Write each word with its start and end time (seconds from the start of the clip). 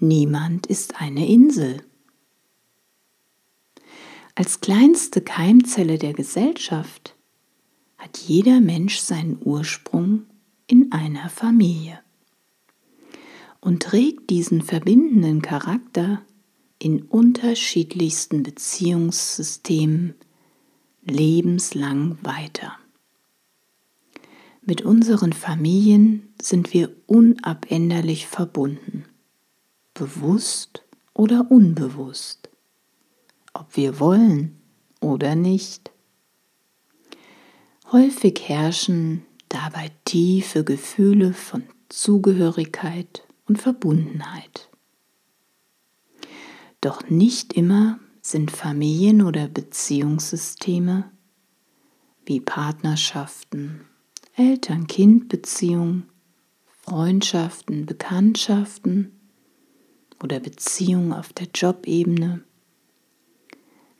Niemand 0.00 0.66
ist 0.66 1.00
eine 1.00 1.26
Insel. 1.28 1.82
Als 4.34 4.60
kleinste 4.60 5.22
Keimzelle 5.22 5.96
der 5.96 6.12
Gesellschaft 6.12 7.16
hat 7.96 8.18
jeder 8.18 8.60
Mensch 8.60 8.98
seinen 8.98 9.38
Ursprung 9.42 10.26
in 10.66 10.92
einer 10.92 11.30
Familie 11.30 12.03
und 13.64 13.82
trägt 13.82 14.28
diesen 14.28 14.60
verbindenden 14.60 15.40
Charakter 15.40 16.20
in 16.78 17.00
unterschiedlichsten 17.02 18.42
Beziehungssystemen 18.42 20.14
lebenslang 21.02 22.18
weiter. 22.22 22.76
Mit 24.60 24.82
unseren 24.82 25.32
Familien 25.32 26.34
sind 26.40 26.74
wir 26.74 26.94
unabänderlich 27.06 28.26
verbunden, 28.26 29.06
bewusst 29.94 30.82
oder 31.14 31.50
unbewusst, 31.50 32.50
ob 33.54 33.78
wir 33.78 33.98
wollen 33.98 34.60
oder 35.00 35.34
nicht. 35.36 35.90
Häufig 37.92 38.42
herrschen 38.46 39.24
dabei 39.48 39.90
tiefe 40.04 40.64
Gefühle 40.64 41.32
von 41.32 41.62
Zugehörigkeit 41.88 43.23
und 43.46 43.60
Verbundenheit. 43.60 44.70
Doch 46.80 47.08
nicht 47.08 47.52
immer 47.54 47.98
sind 48.20 48.50
Familien 48.50 49.22
oder 49.22 49.48
Beziehungssysteme 49.48 51.10
wie 52.26 52.40
Partnerschaften, 52.40 53.86
Eltern-Kind-Beziehungen, 54.36 56.08
Freundschaften, 56.66 57.86
Bekanntschaften 57.86 59.12
oder 60.22 60.40
Beziehungen 60.40 61.12
auf 61.12 61.32
der 61.32 61.48
Jobebene. 61.54 62.42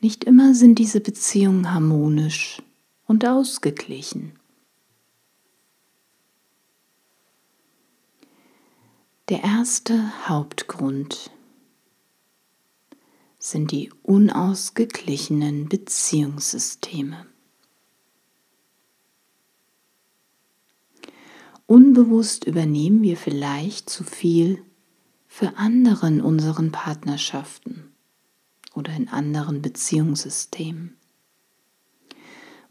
Nicht 0.01 0.23
immer 0.23 0.53
sind 0.53 0.77
diese 0.77 1.01
Beziehungen 1.01 1.71
harmonisch 1.71 2.61
und 3.05 3.25
ausgeglichen. 3.25 4.33
Der 9.27 9.43
erste 9.43 10.29
Hauptgrund 10.29 11.31
sind 13.39 13.71
die 13.71 13.91
unausgeglichenen 14.03 15.67
Beziehungssysteme. 15.67 17.25
Unbewusst 21.65 22.45
übernehmen 22.45 23.01
wir 23.01 23.17
vielleicht 23.17 23.89
zu 23.89 24.03
viel 24.03 24.61
für 25.27 25.57
andere 25.57 26.05
in 26.05 26.21
unseren 26.21 26.71
Partnerschaften 26.71 27.91
oder 28.75 28.93
in 28.93 29.07
anderen 29.07 29.63
Beziehungssystemen, 29.63 30.97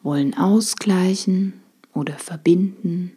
wollen 0.04 0.34
ausgleichen 0.34 1.64
oder 1.92 2.16
verbinden 2.16 3.16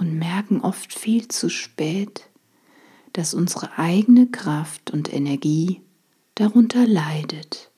und 0.00 0.18
merken 0.18 0.62
oft 0.62 0.94
viel 0.94 1.28
zu 1.28 1.50
spät, 1.50 2.30
dass 3.12 3.34
unsere 3.34 3.78
eigene 3.78 4.26
Kraft 4.28 4.90
und 4.90 5.12
Energie 5.12 5.82
darunter 6.34 6.86
leidet. 6.86 7.70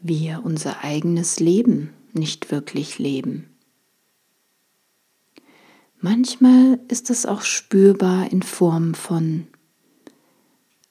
Wir 0.00 0.42
unser 0.44 0.82
eigenes 0.82 1.38
Leben 1.38 1.94
nicht 2.12 2.50
wirklich 2.50 2.98
leben. 2.98 3.48
Manchmal 6.00 6.80
ist 6.88 7.10
es 7.10 7.26
auch 7.26 7.42
spürbar 7.42 8.30
in 8.30 8.42
Form 8.42 8.94
von 8.94 9.46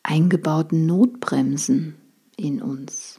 eingebauten 0.03 0.85
Notbremsen 0.85 1.95
in 2.37 2.61
uns. 2.61 3.12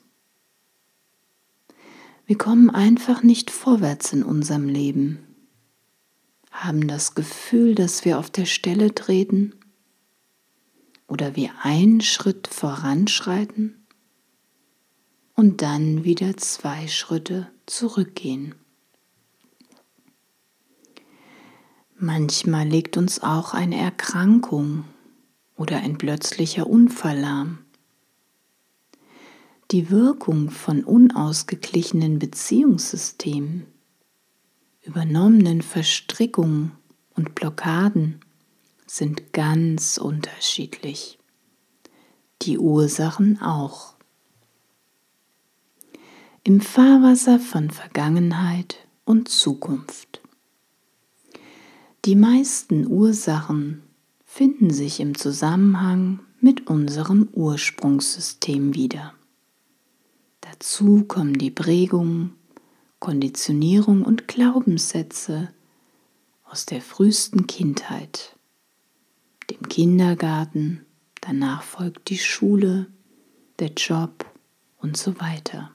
Wir 2.27 2.39
kommen 2.39 2.71
einfach 2.71 3.23
nicht 3.23 3.51
vorwärts 3.51 4.15
in 4.15 4.23
unserem 4.23 4.67
Leben, 4.67 5.19
haben 6.51 6.89
das 6.89 7.15
Gefühl, 7.15 7.75
dass 7.75 8.07
wir 8.07 8.19
auf 8.19 8.31
der 8.31 8.47
Stelle 8.47 8.95
treten? 8.95 9.55
Oder 11.07 11.37
wir 11.37 11.51
einen 11.63 12.01
Schritt 12.01 12.47
voranschreiten? 12.47 13.87
Und 15.34 15.61
dann 15.61 16.05
wieder 16.05 16.37
zwei 16.39 16.89
Schritte 16.89 17.51
zurückgehen. 17.67 18.55
Manchmal 21.97 22.67
legt 22.67 22.97
uns 22.97 23.23
auch 23.23 23.53
eine 23.53 23.77
Erkrankung 23.77 24.84
oder 25.57 25.79
ein 25.79 25.99
plötzlicher 25.99 26.67
Unfall 26.67 27.19
lahm 27.21 27.64
die 29.71 29.91
Wirkung 29.91 30.51
von 30.51 30.85
unausgeglichenen 30.85 32.19
Beziehungssystemen, 32.19 33.67
übernommenen 34.83 35.63
Verstrickungen 35.63 36.73
und 37.15 37.35
Blockaden 37.35 38.21
sind 38.87 39.33
ganz 39.33 39.99
unterschiedlich. 39.99 41.19
Die 42.43 42.59
Ursachen 42.59 43.41
auch. 43.41 43.95
Im 46.43 46.61
Fahrwasser 46.61 47.39
von 47.39 47.71
Vergangenheit 47.71 48.87
und 49.05 49.29
Zukunft. 49.29 50.21
Die 52.05 52.17
meisten 52.17 52.87
Ursachen 52.87 53.83
finden 54.27 54.71
sich 54.71 55.01
im 55.01 55.17
Zusammenhang 55.17 56.21
mit 56.41 56.67
unserem 56.67 57.28
Ursprungssystem 57.33 58.75
wieder. 58.75 59.15
Dazu 60.59 61.03
kommen 61.03 61.36
die 61.36 61.51
Prägungen, 61.51 62.36
Konditionierung 63.01 64.03
und 64.03 64.28
Glaubenssätze 64.28 65.53
aus 66.45 66.65
der 66.65 66.80
frühesten 66.80 67.48
Kindheit, 67.48 68.36
dem 69.51 69.68
Kindergarten, 69.68 70.86
danach 71.21 71.65
folgt 71.65 72.09
die 72.09 72.18
Schule, 72.18 72.86
der 73.59 73.71
Job 73.71 74.24
und 74.78 74.97
so 74.97 75.18
weiter. 75.18 75.72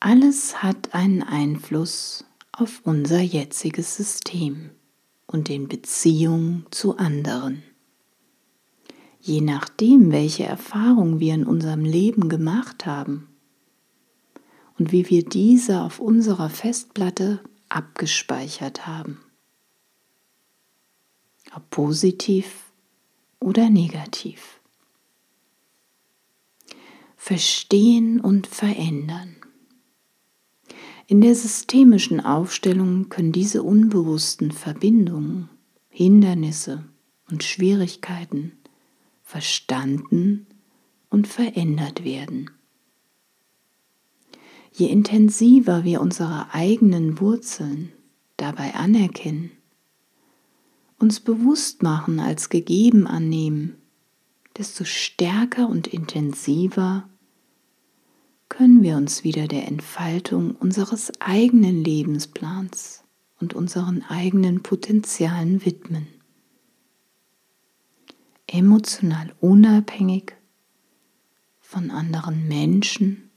Alles 0.00 0.62
hat 0.62 0.94
einen 0.94 1.22
Einfluss 1.22 2.24
auf 2.50 2.80
unser 2.84 3.20
jetziges 3.20 3.94
System 3.96 4.70
und 5.26 5.48
den 5.48 5.68
Beziehungen 5.68 6.64
zu 6.70 6.96
anderen. 6.96 7.62
Je 9.22 9.40
nachdem, 9.40 10.10
welche 10.10 10.44
Erfahrungen 10.44 11.20
wir 11.20 11.34
in 11.34 11.46
unserem 11.46 11.84
Leben 11.84 12.28
gemacht 12.28 12.86
haben 12.86 13.28
und 14.78 14.90
wie 14.90 15.08
wir 15.08 15.24
diese 15.24 15.82
auf 15.82 16.00
unserer 16.00 16.50
Festplatte 16.50 17.40
abgespeichert 17.68 18.86
haben. 18.86 19.20
Ob 21.54 21.70
positiv 21.70 22.72
oder 23.38 23.70
negativ. 23.70 24.60
verstehen 27.22 28.18
und 28.18 28.48
verändern. 28.48 29.36
In 31.06 31.20
der 31.20 31.36
systemischen 31.36 32.18
Aufstellung 32.18 33.10
können 33.10 33.30
diese 33.30 33.62
unbewussten 33.62 34.50
Verbindungen, 34.50 35.48
Hindernisse 35.88 36.84
und 37.30 37.44
Schwierigkeiten 37.44 38.58
verstanden 39.32 40.46
und 41.08 41.26
verändert 41.26 42.04
werden. 42.04 42.50
Je 44.72 44.88
intensiver 44.88 45.84
wir 45.84 46.02
unsere 46.02 46.52
eigenen 46.52 47.18
Wurzeln 47.18 47.92
dabei 48.36 48.74
anerkennen, 48.74 49.50
uns 50.98 51.18
bewusst 51.20 51.82
machen 51.82 52.20
als 52.20 52.50
gegeben 52.50 53.06
annehmen, 53.06 53.76
desto 54.58 54.84
stärker 54.84 55.66
und 55.66 55.86
intensiver 55.86 57.08
können 58.50 58.82
wir 58.82 58.96
uns 58.98 59.24
wieder 59.24 59.48
der 59.48 59.66
Entfaltung 59.66 60.56
unseres 60.56 61.10
eigenen 61.20 61.82
Lebensplans 61.82 63.02
und 63.40 63.54
unseren 63.54 64.02
eigenen 64.02 64.62
Potenzialen 64.62 65.64
widmen. 65.64 66.06
Emotional 68.54 69.32
unabhängig 69.40 70.34
von 71.58 71.90
anderen 71.90 72.48
Menschen 72.48 73.30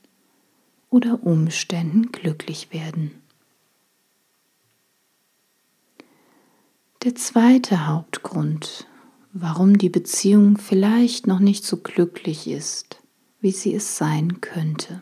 oder 0.90 1.24
Umständen 1.24 2.12
glücklich 2.12 2.74
werden. 2.74 3.12
Der 7.06 7.16
zweite 7.16 7.88
Hauptgrund, 7.88 8.88
warum 9.32 9.78
die 9.78 9.90
Beziehung 9.90 10.58
vielleicht 10.58 11.28
noch 11.28 11.40
nicht 11.40 11.64
so 11.64 11.78
glücklich 11.78 12.48
ist, 12.50 13.02
wie 13.40 13.52
sie 13.52 13.74
es 13.74 13.96
sein 13.98 14.42
könnte. 14.42 15.02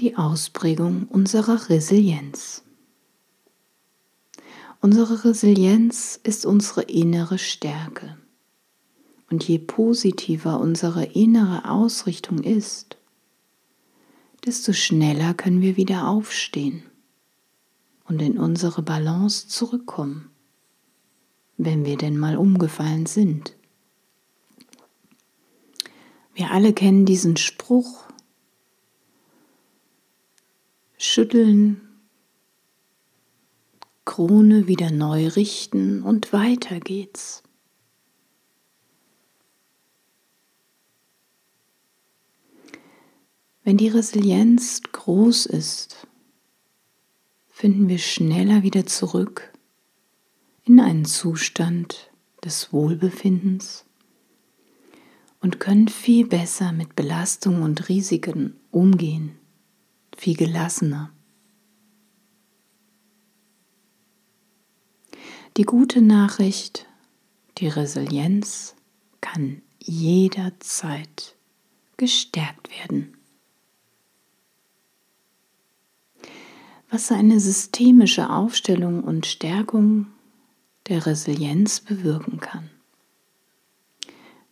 Die 0.00 0.16
Ausprägung 0.16 1.08
unserer 1.08 1.70
Resilienz. 1.70 2.62
Unsere 4.82 5.24
Resilienz 5.26 6.18
ist 6.22 6.46
unsere 6.46 6.82
innere 6.82 7.36
Stärke. 7.36 8.16
Und 9.30 9.46
je 9.46 9.58
positiver 9.58 10.58
unsere 10.58 11.04
innere 11.04 11.70
Ausrichtung 11.70 12.42
ist, 12.42 12.96
desto 14.46 14.72
schneller 14.72 15.34
können 15.34 15.60
wir 15.60 15.76
wieder 15.76 16.08
aufstehen 16.08 16.82
und 18.06 18.22
in 18.22 18.38
unsere 18.38 18.82
Balance 18.82 19.48
zurückkommen, 19.48 20.30
wenn 21.58 21.84
wir 21.84 21.98
denn 21.98 22.16
mal 22.16 22.38
umgefallen 22.38 23.04
sind. 23.04 23.54
Wir 26.34 26.52
alle 26.52 26.72
kennen 26.72 27.04
diesen 27.04 27.36
Spruch, 27.36 28.04
schütteln, 30.96 31.89
Krone 34.04 34.66
wieder 34.66 34.90
neu 34.90 35.28
richten 35.28 36.02
und 36.02 36.32
weiter 36.32 36.80
geht's. 36.80 37.42
Wenn 43.62 43.76
die 43.76 43.88
Resilienz 43.88 44.82
groß 44.90 45.46
ist, 45.46 46.08
finden 47.46 47.88
wir 47.88 47.98
schneller 47.98 48.62
wieder 48.62 48.86
zurück 48.86 49.52
in 50.64 50.80
einen 50.80 51.04
Zustand 51.04 52.10
des 52.42 52.72
Wohlbefindens 52.72 53.84
und 55.40 55.60
können 55.60 55.88
viel 55.88 56.26
besser 56.26 56.72
mit 56.72 56.96
Belastungen 56.96 57.62
und 57.62 57.88
Risiken 57.88 58.58
umgehen, 58.70 59.38
viel 60.16 60.36
gelassener. 60.36 61.12
Die 65.56 65.64
gute 65.64 66.00
Nachricht, 66.00 66.86
die 67.58 67.68
Resilienz 67.68 68.74
kann 69.20 69.62
jederzeit 69.78 71.34
gestärkt 71.96 72.70
werden. 72.70 73.16
was 76.90 77.12
eine 77.12 77.38
systemische 77.38 78.30
Aufstellung 78.30 79.04
und 79.04 79.24
Stärkung 79.24 80.08
der 80.88 81.06
Resilienz 81.06 81.80
bewirken 81.80 82.40
kann. 82.40 82.68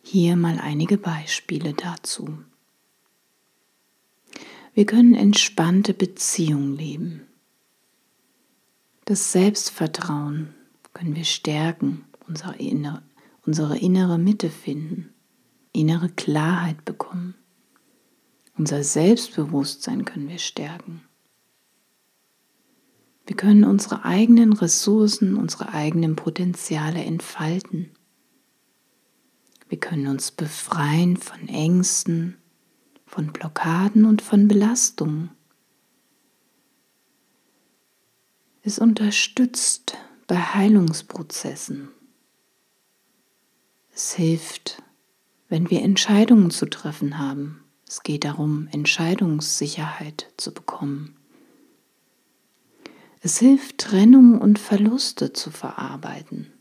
Hier 0.01 0.37
mal 0.37 0.57
einige 0.57 0.97
Beispiele 0.97 1.73
dazu. 1.73 2.39
Wir 4.73 4.85
können 4.85 5.15
entspannte 5.15 5.93
Beziehungen 5.93 6.77
leben. 6.77 7.27
Das 9.03 9.33
Selbstvertrauen 9.33 10.55
können 10.99 11.15
wir 11.15 11.23
stärken, 11.23 12.03
unsere 12.27 12.57
innere, 12.57 13.01
unsere 13.45 13.77
innere 13.77 14.17
Mitte 14.17 14.49
finden, 14.49 15.13
innere 15.71 16.09
Klarheit 16.09 16.83
bekommen. 16.83 17.35
Unser 18.57 18.83
Selbstbewusstsein 18.83 20.03
können 20.03 20.27
wir 20.27 20.39
stärken. 20.39 21.03
Wir 23.25 23.37
können 23.37 23.63
unsere 23.63 24.03
eigenen 24.03 24.51
Ressourcen, 24.51 25.37
unsere 25.37 25.73
eigenen 25.73 26.17
Potenziale 26.17 27.01
entfalten. 27.01 27.91
Wir 29.69 29.79
können 29.79 30.07
uns 30.07 30.31
befreien 30.31 31.15
von 31.15 31.47
Ängsten, 31.47 32.35
von 33.05 33.27
Blockaden 33.27 34.03
und 34.03 34.21
von 34.21 34.49
Belastungen. 34.49 35.31
Es 38.63 38.79
unterstützt 38.79 39.95
bei 40.29 40.37
Heilungsprozessen. 40.37 41.89
Es 43.91 44.13
hilft, 44.13 44.83
wenn 45.49 45.71
wir 45.71 45.81
Entscheidungen 45.81 46.51
zu 46.51 46.69
treffen 46.69 47.17
haben. 47.17 47.63
Es 47.87 48.03
geht 48.03 48.25
darum, 48.25 48.67
Entscheidungssicherheit 48.71 50.31
zu 50.37 50.53
bekommen. 50.53 51.17
Es 53.21 53.39
hilft, 53.39 53.79
Trennung 53.79 54.39
und 54.39 54.59
Verluste 54.59 55.33
zu 55.33 55.49
verarbeiten. 55.49 56.53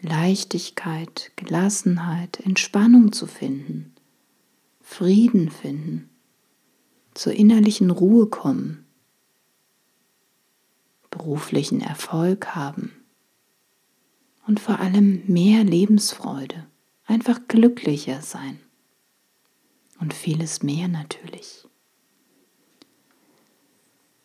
Leichtigkeit, 0.00 1.32
Gelassenheit, 1.34 2.38
Entspannung 2.38 3.10
zu 3.10 3.26
finden, 3.26 3.92
Frieden 4.80 5.50
finden, 5.50 6.08
zur 7.12 7.32
innerlichen 7.32 7.90
Ruhe 7.90 8.28
kommen, 8.28 8.86
beruflichen 11.20 11.82
Erfolg 11.82 12.54
haben 12.54 12.92
und 14.46 14.58
vor 14.58 14.80
allem 14.80 15.22
mehr 15.26 15.64
Lebensfreude, 15.64 16.66
einfach 17.04 17.40
glücklicher 17.46 18.22
sein 18.22 18.58
und 20.00 20.14
vieles 20.14 20.62
mehr 20.62 20.88
natürlich. 20.88 21.66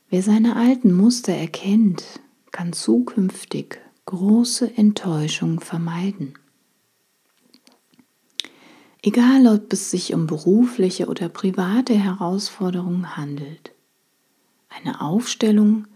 Wer 0.09 0.23
seine 0.23 0.55
alten 0.55 0.93
Muster 0.93 1.33
erkennt, 1.33 2.21
kann 2.51 2.71
zukünftig 2.71 3.81
große 4.05 4.77
Enttäuschung 4.77 5.59
vermeiden. 5.59 6.35
Egal, 9.01 9.47
ob 9.47 9.73
es 9.73 9.91
sich 9.91 10.13
um 10.13 10.27
berufliche 10.27 11.07
oder 11.07 11.27
private 11.27 11.93
Herausforderungen 11.93 13.17
handelt. 13.17 13.73
Eine 14.69 15.01
Aufstellung 15.01 15.87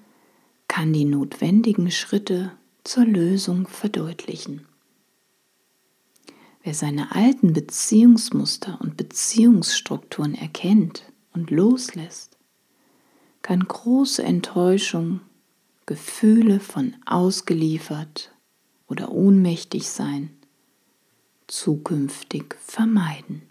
kann 0.79 0.93
die 0.93 1.03
notwendigen 1.03 1.91
Schritte 1.91 2.53
zur 2.86 3.03
Lösung 3.03 3.67
verdeutlichen. 3.67 4.65
Wer 6.63 6.74
seine 6.74 7.13
alten 7.13 7.51
Beziehungsmuster 7.51 8.79
und 8.79 8.95
Beziehungsstrukturen 8.95 10.36
erkennt 10.36 11.03
und 11.33 11.51
loslässt, 11.51 12.38
kann 13.41 13.59
große 13.59 14.24
Enttäuschung, 14.24 15.19
Gefühle 15.86 16.62
von 16.62 16.95
ausgeliefert 17.05 18.33
oder 18.88 19.12
ohnmächtig 19.12 19.89
sein 19.89 20.29
zukünftig 21.48 22.55
vermeiden. 22.57 23.41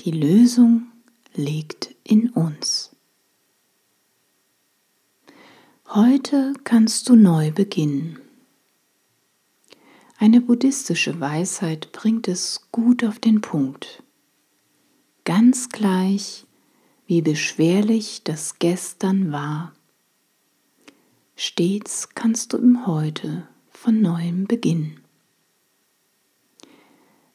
Die 0.00 0.10
Lösung 0.10 0.88
liegt 1.32 1.94
in 2.02 2.30
uns. 2.30 2.90
Heute 5.92 6.54
kannst 6.62 7.08
du 7.08 7.16
neu 7.16 7.50
beginnen. 7.50 8.20
Eine 10.18 10.40
buddhistische 10.40 11.18
Weisheit 11.18 11.90
bringt 11.90 12.28
es 12.28 12.68
gut 12.70 13.02
auf 13.02 13.18
den 13.18 13.40
Punkt. 13.40 14.00
Ganz 15.24 15.68
gleich, 15.68 16.46
wie 17.08 17.22
beschwerlich 17.22 18.22
das 18.22 18.60
Gestern 18.60 19.32
war. 19.32 19.72
Stets 21.34 22.10
kannst 22.14 22.52
du 22.52 22.58
im 22.58 22.86
Heute 22.86 23.48
von 23.72 24.00
neuem 24.00 24.46
beginnen. 24.46 25.00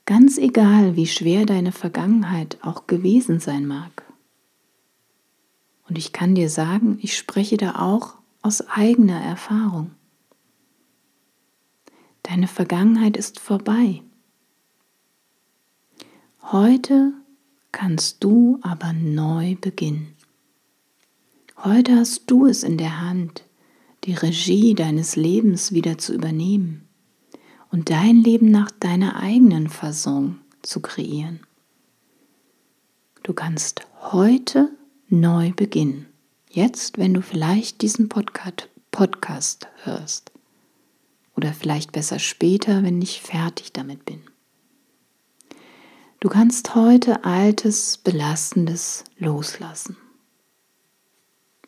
Ganz 0.05 0.37
egal, 0.37 0.95
wie 0.95 1.07
schwer 1.07 1.45
deine 1.45 1.73
Vergangenheit 1.73 2.57
auch 2.61 2.87
gewesen 2.87 3.41
sein 3.41 3.65
mag. 3.65 4.05
Und 5.89 5.97
ich 5.97 6.13
kann 6.13 6.35
dir 6.35 6.49
sagen, 6.49 6.99
ich 7.01 7.17
spreche 7.17 7.57
da 7.57 7.81
auch 7.81 8.15
aus 8.45 8.61
eigener 8.69 9.19
Erfahrung. 9.19 9.95
Deine 12.21 12.47
Vergangenheit 12.47 13.17
ist 13.17 13.39
vorbei. 13.39 14.03
Heute 16.43 17.13
kannst 17.71 18.23
du 18.23 18.59
aber 18.61 18.93
neu 18.93 19.55
beginnen. 19.55 20.13
Heute 21.57 21.95
hast 21.95 22.29
du 22.29 22.45
es 22.45 22.61
in 22.61 22.77
der 22.77 23.01
Hand, 23.01 23.43
die 24.03 24.13
Regie 24.13 24.75
deines 24.75 25.15
Lebens 25.15 25.71
wieder 25.71 25.97
zu 25.97 26.13
übernehmen 26.13 26.87
und 27.71 27.89
dein 27.89 28.17
Leben 28.17 28.51
nach 28.51 28.69
deiner 28.69 29.15
eigenen 29.15 29.69
Fassung 29.69 30.37
zu 30.61 30.81
kreieren. 30.81 31.39
Du 33.23 33.33
kannst 33.33 33.87
heute 34.11 34.69
neu 35.09 35.51
beginnen. 35.51 36.05
Jetzt, 36.55 36.97
wenn 36.97 37.13
du 37.13 37.21
vielleicht 37.21 37.81
diesen 37.81 38.07
Podcast, 38.07 38.69
Podcast 38.89 39.67
hörst. 39.83 40.31
Oder 41.35 41.51
vielleicht 41.51 41.91
besser 41.91 42.17
später, 42.17 42.81
wenn 42.81 43.01
ich 43.01 43.21
fertig 43.21 43.73
damit 43.73 44.05
bin. 44.05 44.21
Du 46.21 46.29
kannst 46.29 46.73
heute 46.73 47.25
altes, 47.25 47.97
belastendes 47.97 49.03
loslassen. 49.17 49.97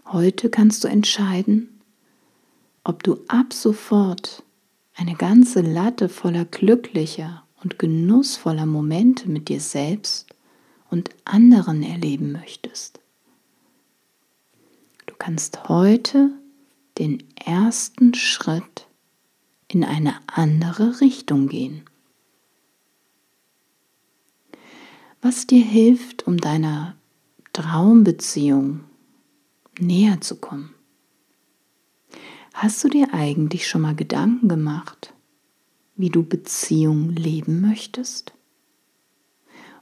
Heute 0.05 0.49
kannst 0.49 0.85
du 0.85 0.87
entscheiden, 0.87 1.81
ob 2.85 3.03
du 3.03 3.19
ab 3.27 3.51
sofort 3.51 4.41
eine 4.95 5.15
ganze 5.15 5.59
Latte 5.59 6.07
voller 6.07 6.45
glücklicher 6.45 7.43
und 7.61 7.77
genussvoller 7.77 8.65
Momente 8.65 9.27
mit 9.27 9.49
dir 9.49 9.59
selbst 9.59 10.27
und 10.89 11.09
anderen 11.25 11.83
erleben 11.83 12.31
möchtest. 12.31 13.01
Kannst 15.19 15.67
heute 15.69 16.31
den 16.97 17.23
ersten 17.35 18.13
Schritt 18.13 18.87
in 19.67 19.83
eine 19.83 20.15
andere 20.27 21.01
Richtung 21.01 21.47
gehen. 21.47 21.83
Was 25.21 25.47
dir 25.47 25.63
hilft, 25.63 26.27
um 26.27 26.37
deiner 26.37 26.95
Traumbeziehung 27.53 28.83
näher 29.79 30.21
zu 30.21 30.35
kommen. 30.35 30.73
Hast 32.53 32.83
du 32.83 32.89
dir 32.89 33.13
eigentlich 33.13 33.67
schon 33.67 33.81
mal 33.81 33.95
Gedanken 33.95 34.47
gemacht, 34.47 35.13
wie 35.95 36.09
du 36.09 36.23
Beziehung 36.23 37.09
leben 37.09 37.61
möchtest? 37.61 38.33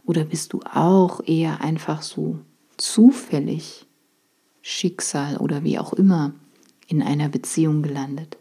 Oder 0.06 0.24
bist 0.24 0.54
du 0.54 0.62
auch 0.62 1.22
eher 1.26 1.62
einfach 1.62 2.02
so 2.02 2.40
zufällig, 2.78 3.88
Schicksal 4.68 5.38
oder 5.38 5.64
wie 5.64 5.78
auch 5.78 5.94
immer 5.94 6.34
in 6.88 7.04
einer 7.04 7.30
Beziehung 7.30 7.84
gelandet, 7.84 8.40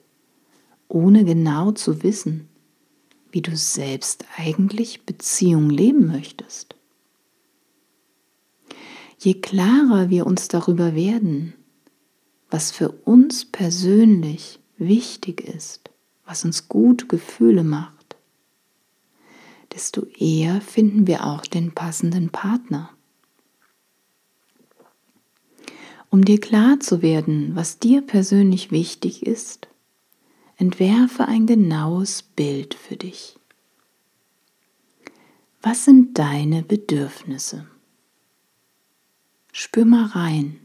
ohne 0.88 1.26
genau 1.26 1.72
zu 1.72 2.02
wissen, 2.02 2.48
wie 3.30 3.42
du 3.42 3.54
selbst 3.54 4.24
eigentlich 4.38 5.04
Beziehung 5.04 5.68
leben 5.68 6.06
möchtest? 6.06 6.76
Je 9.18 9.34
klarer 9.34 10.08
wir 10.08 10.26
uns 10.26 10.48
darüber 10.48 10.94
werden, 10.94 11.52
was 12.48 12.70
für 12.70 12.88
uns 12.88 13.44
persönlich 13.44 14.60
wichtig 14.78 15.42
ist, 15.42 15.90
was 16.24 16.42
uns 16.46 16.70
gute 16.70 17.06
Gefühle 17.06 17.64
macht, 17.64 18.16
desto 19.74 20.06
eher 20.18 20.62
finden 20.62 21.06
wir 21.06 21.26
auch 21.26 21.44
den 21.44 21.72
passenden 21.72 22.30
Partner. 22.30 22.93
Um 26.14 26.24
dir 26.24 26.38
klar 26.38 26.78
zu 26.78 27.02
werden, 27.02 27.56
was 27.56 27.80
dir 27.80 28.00
persönlich 28.00 28.70
wichtig 28.70 29.26
ist, 29.26 29.66
entwerfe 30.56 31.26
ein 31.26 31.48
genaues 31.48 32.22
Bild 32.22 32.74
für 32.74 32.94
dich. 32.94 33.36
Was 35.60 35.84
sind 35.84 36.16
deine 36.16 36.62
Bedürfnisse? 36.62 37.66
Spür 39.50 39.84
mal 39.86 40.04
rein. 40.04 40.60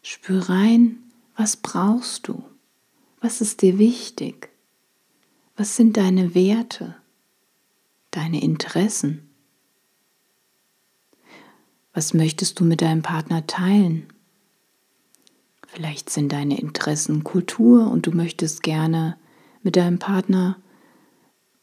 Spür 0.00 0.48
rein, 0.48 0.96
was 1.36 1.58
brauchst 1.58 2.26
du? 2.28 2.42
Was 3.20 3.42
ist 3.42 3.60
dir 3.60 3.76
wichtig? 3.78 4.48
Was 5.58 5.76
sind 5.76 5.98
deine 5.98 6.34
Werte? 6.34 6.96
Deine 8.12 8.42
Interessen? 8.42 9.28
Was 11.92 12.14
möchtest 12.14 12.58
du 12.60 12.64
mit 12.64 12.80
deinem 12.80 13.02
Partner 13.02 13.46
teilen? 13.46 14.06
Vielleicht 15.74 16.08
sind 16.08 16.30
deine 16.30 16.60
Interessen 16.60 17.24
Kultur 17.24 17.90
und 17.90 18.06
du 18.06 18.12
möchtest 18.12 18.62
gerne 18.62 19.16
mit 19.64 19.74
deinem 19.74 19.98
Partner 19.98 20.56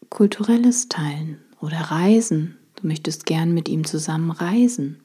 kulturelles 0.09 0.89
teilen 0.89 1.37
oder 1.61 1.77
reisen. 1.77 2.57
Du 2.75 2.87
möchtest 2.87 3.25
gern 3.25 3.53
mit 3.53 3.69
ihm 3.69 3.85
zusammen 3.85 4.31
reisen. 4.31 4.99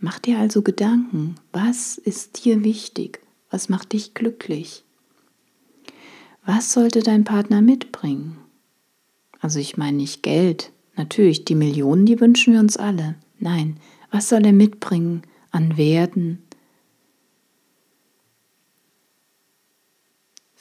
Mach 0.00 0.18
dir 0.18 0.40
also 0.40 0.62
Gedanken, 0.62 1.36
was 1.52 1.98
ist 1.98 2.44
dir 2.44 2.64
wichtig? 2.64 3.20
Was 3.48 3.68
macht 3.68 3.92
dich 3.92 4.14
glücklich? 4.14 4.82
Was 6.44 6.72
sollte 6.72 7.04
dein 7.04 7.22
Partner 7.22 7.62
mitbringen? 7.62 8.38
Also 9.38 9.60
ich 9.60 9.76
meine 9.76 9.98
nicht 9.98 10.24
Geld. 10.24 10.72
Natürlich, 10.96 11.44
die 11.44 11.54
Millionen, 11.54 12.06
die 12.06 12.20
wünschen 12.20 12.54
wir 12.54 12.60
uns 12.60 12.76
alle. 12.76 13.14
Nein, 13.38 13.76
was 14.10 14.28
soll 14.28 14.44
er 14.44 14.52
mitbringen 14.52 15.22
an 15.52 15.76
Werten? 15.76 16.42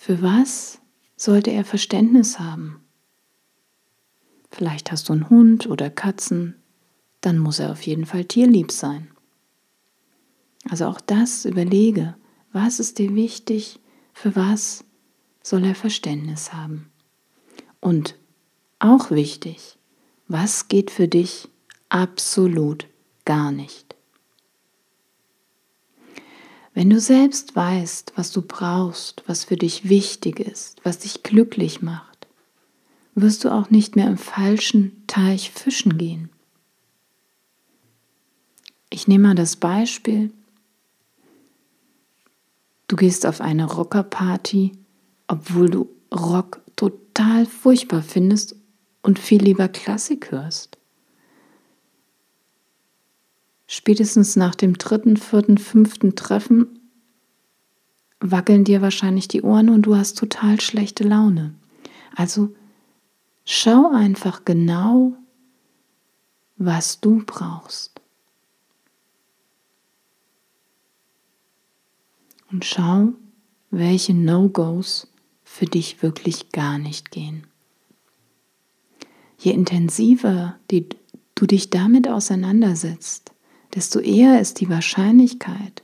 Für 0.08 0.22
was 0.22 0.80
sollte 1.18 1.52
er 1.52 1.66
Verständnis 1.66 2.40
haben? 2.40 2.80
Vielleicht 4.50 4.90
hast 4.90 5.10
du 5.10 5.12
einen 5.12 5.30
Hund 5.30 5.68
oder 5.68 5.90
Katzen, 5.90 6.56
dann 7.20 7.38
muss 7.38 7.60
er 7.60 7.74
auf 7.74 7.82
jeden 7.82 8.06
Fall 8.06 8.24
tierlieb 8.24 8.72
sein. 8.72 9.12
Also 10.70 10.86
auch 10.86 11.02
das 11.02 11.44
überlege, 11.44 12.16
was 12.54 12.80
ist 12.80 13.00
dir 13.00 13.16
wichtig, 13.16 13.82
für 14.14 14.34
was 14.38 14.86
soll 15.44 15.66
er 15.66 15.76
Verständnis 15.76 16.54
haben. 16.54 16.90
Und 17.82 18.18
auch 18.80 19.12
wichtig, 19.12 19.78
was 20.30 20.70
geht 20.70 20.90
für 20.90 21.10
dich 21.10 21.50
absolut 21.90 22.88
gar 23.26 23.52
nicht. 23.52 23.87
Wenn 26.78 26.92
du 26.92 27.00
selbst 27.00 27.56
weißt, 27.56 28.14
was 28.18 28.32
du 28.32 28.44
brauchst, 28.44 29.24
was 29.26 29.46
für 29.46 29.56
dich 29.56 29.90
wichtig 29.90 30.40
ist, 30.40 30.80
was 30.84 31.00
dich 31.00 31.24
glücklich 31.24 31.82
macht, 31.82 32.28
wirst 33.16 33.44
du 33.44 33.50
auch 33.50 33.72
nicht 33.72 33.96
mehr 33.96 34.06
im 34.06 34.20
falschen 34.20 34.92
Teich 35.08 35.50
fischen 35.50 35.98
gehen. 35.98 36.30
Ich 38.92 39.08
nehme 39.08 39.30
mal 39.30 39.34
das 39.34 39.56
Beispiel, 39.56 40.32
Du 42.88 42.96
gehst 42.96 43.26
auf 43.26 43.42
eine 43.42 43.66
Rockerparty, 43.66 44.74
obwohl 45.26 45.72
du 45.72 45.90
Rock 46.14 46.62
total 46.76 47.48
furchtbar 47.48 48.04
findest 48.04 48.56
und 49.02 49.18
viel 49.18 49.42
lieber 49.42 49.68
Klassik 49.68 50.30
hörst. 50.30 50.77
Spätestens 53.68 54.36
nach 54.36 54.56
dem 54.56 54.78
dritten, 54.78 55.18
vierten, 55.18 55.58
fünften 55.58 56.16
Treffen 56.16 56.80
wackeln 58.20 58.64
dir 58.64 58.82
wahrscheinlich 58.82 59.28
die 59.28 59.44
Ohren 59.44 59.70
und 59.70 59.84
du 59.84 59.96
hast 59.96 60.18
total 60.18 60.60
schlechte 60.60 61.04
Laune. 61.04 61.54
Also 62.16 62.56
schau 63.46 63.92
einfach 63.92 64.46
genau, 64.46 65.14
was 66.58 67.00
du 67.00 67.24
brauchst. 67.26 67.98
und 72.52 72.66
schau, 72.66 73.14
welche 73.72 74.14
No-Gos 74.14 75.08
für 75.44 75.66
dich 75.66 76.02
wirklich 76.02 76.52
gar 76.52 76.78
nicht 76.78 77.12
gehen. 77.12 77.46
Je 79.38 79.52
intensiver 79.52 80.58
die, 80.72 80.88
du 81.36 81.46
dich 81.46 81.70
damit 81.70 82.08
auseinandersetzt, 82.08 83.32
desto 83.78 84.00
eher 84.00 84.42
ist 84.42 84.60
die 84.60 84.70
Wahrscheinlichkeit, 84.70 85.84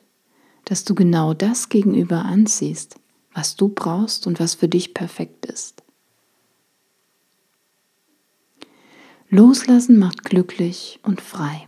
dass 0.65 0.83
du 0.83 0.95
genau 0.95 1.35
das 1.35 1.69
gegenüber 1.69 2.25
anziehst, 2.25 2.95
was 3.35 3.55
du 3.55 3.69
brauchst 3.69 4.25
und 4.25 4.39
was 4.39 4.55
für 4.55 4.67
dich 4.67 4.95
perfekt 4.95 5.45
ist. 5.45 5.83
Loslassen 9.29 9.99
macht 9.99 10.23
glücklich 10.25 10.99
und 11.03 11.21
frei. 11.21 11.67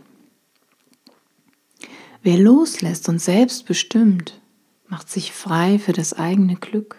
Wer 2.22 2.38
loslässt 2.38 3.08
und 3.08 3.20
selbst 3.20 3.64
bestimmt, 3.66 4.40
macht 4.88 5.08
sich 5.08 5.30
frei 5.30 5.78
für 5.78 5.92
das 5.92 6.12
eigene 6.12 6.56
Glück, 6.56 6.96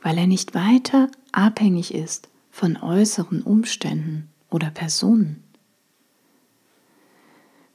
weil 0.00 0.16
er 0.16 0.28
nicht 0.28 0.54
weiter 0.54 1.10
abhängig 1.32 1.92
ist 1.92 2.28
von 2.52 2.76
äußeren 2.76 3.42
Umständen 3.42 4.28
oder 4.48 4.70
Personen. 4.70 5.43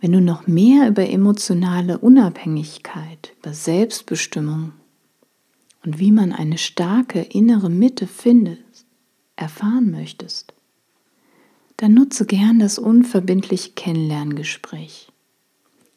Wenn 0.02 0.14
du 0.14 0.22
noch 0.22 0.48
mehr 0.48 0.88
über 0.88 1.10
emotionale 1.10 1.98
Unabhängigkeit, 1.98 3.34
über 3.40 3.54
Selbstbestimmung 3.54 4.72
und 5.84 6.00
wie 6.00 6.12
man 6.12 6.32
eine 6.32 6.58
starke 6.58 7.20
innere 7.22 7.70
Mitte 7.70 8.08
findet, 8.08 8.60
erfahren 9.36 9.92
möchtest, 9.92 10.54
dann 11.78 11.94
nutze 11.94 12.26
gern 12.26 12.60
das 12.60 12.80
unverbindliche 12.80 13.72
Kennenlerngespräch. 13.72 15.12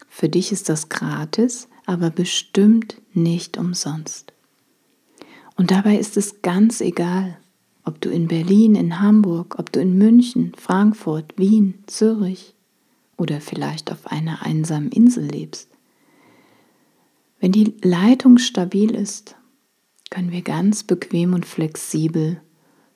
Für 0.08 0.28
dich 0.28 0.50
ist 0.50 0.68
das 0.68 0.88
gratis, 0.88 1.68
aber 1.86 2.10
bestimmt 2.10 3.00
nicht 3.14 3.56
umsonst. 3.56 4.32
Und 5.56 5.70
dabei 5.70 5.96
ist 5.96 6.16
es 6.16 6.42
ganz 6.42 6.80
egal, 6.80 7.38
ob 7.84 8.00
du 8.00 8.10
in 8.10 8.26
Berlin, 8.26 8.74
in 8.74 9.00
Hamburg, 9.00 9.56
ob 9.58 9.70
du 9.72 9.80
in 9.80 9.96
München, 9.96 10.52
Frankfurt, 10.56 11.34
Wien, 11.36 11.82
Zürich 11.86 12.54
oder 13.22 13.40
vielleicht 13.40 13.92
auf 13.92 14.08
einer 14.08 14.42
einsamen 14.42 14.90
Insel 14.90 15.24
lebst. 15.24 15.70
Wenn 17.38 17.52
die 17.52 17.76
Leitung 17.82 18.38
stabil 18.38 18.92
ist, 18.94 19.36
können 20.10 20.32
wir 20.32 20.42
ganz 20.42 20.82
bequem 20.82 21.32
und 21.32 21.46
flexibel 21.46 22.40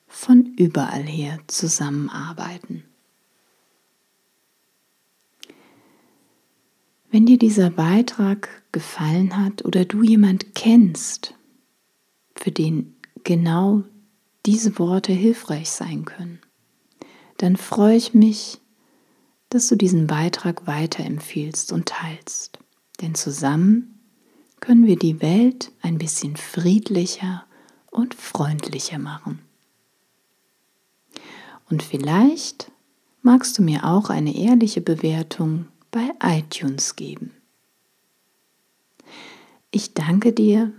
von 0.05 0.45
überall 0.57 1.03
her 1.03 1.39
zusammenarbeiten. 1.47 2.83
Wenn 7.09 7.25
dir 7.25 7.37
dieser 7.37 7.69
Beitrag 7.69 8.49
gefallen 8.73 9.37
hat 9.37 9.63
oder 9.63 9.85
du 9.85 10.03
jemand 10.03 10.55
kennst, 10.55 11.35
für 12.35 12.51
den 12.51 12.97
genau 13.23 13.83
diese 14.45 14.77
Worte 14.77 15.13
hilfreich 15.13 15.69
sein 15.69 16.03
können, 16.03 16.39
dann 17.37 17.55
freue 17.55 17.95
ich 17.95 18.13
mich, 18.13 18.59
dass 19.49 19.67
du 19.67 19.75
diesen 19.75 20.07
Beitrag 20.07 20.67
weiterempfiehlst 20.67 21.71
und 21.71 21.87
teilst. 21.87 22.59
Denn 23.01 23.15
zusammen 23.15 23.99
können 24.59 24.85
wir 24.85 24.97
die 24.97 25.21
Welt 25.21 25.71
ein 25.81 25.97
bisschen 25.97 26.35
friedlicher 26.35 27.45
und 27.91 28.13
freundlicher 28.13 28.99
machen. 28.99 29.39
Und 31.69 31.83
vielleicht 31.83 32.71
magst 33.21 33.57
du 33.57 33.61
mir 33.61 33.83
auch 33.85 34.09
eine 34.09 34.35
ehrliche 34.35 34.81
Bewertung 34.81 35.67
bei 35.91 36.09
iTunes 36.21 36.95
geben. 36.95 37.31
Ich 39.71 39.93
danke 39.93 40.31
dir 40.33 40.71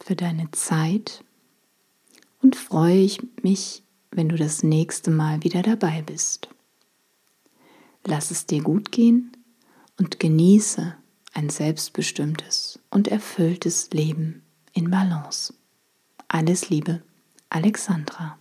für 0.00 0.14
deine 0.14 0.50
Zeit 0.52 1.24
und 2.40 2.56
freue 2.56 2.98
ich 2.98 3.20
mich, 3.42 3.82
wenn 4.10 4.28
du 4.28 4.36
das 4.36 4.62
nächste 4.62 5.10
Mal 5.10 5.42
wieder 5.42 5.62
dabei 5.62 6.02
bist. 6.02 6.48
Lass 8.10 8.30
es 8.30 8.46
dir 8.46 8.62
gut 8.62 8.90
gehen 8.90 9.32
und 9.98 10.18
genieße 10.18 10.94
ein 11.34 11.50
selbstbestimmtes 11.50 12.78
und 12.88 13.06
erfülltes 13.06 13.90
Leben 13.90 14.40
in 14.72 14.90
Balance. 14.90 15.52
Alles 16.26 16.70
Liebe, 16.70 17.02
Alexandra. 17.50 18.38